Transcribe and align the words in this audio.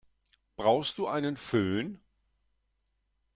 Brauchst 0.55 0.97
du 0.97 1.05
einen 1.07 1.37
Fön? 1.37 1.99